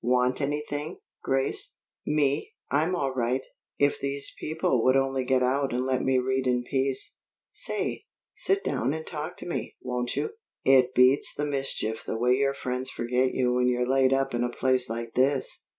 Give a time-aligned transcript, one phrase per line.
[0.03, 1.75] "Want anything, Grace?"
[2.07, 2.53] "Me?
[2.71, 3.45] I'm all right.
[3.77, 7.19] If these people would only get out and let me read in peace
[7.51, 10.31] Say, sit down and talk to me, won't you?
[10.65, 14.43] It beats the mischief the way your friends forget you when you're laid up in
[14.43, 15.67] a place like this."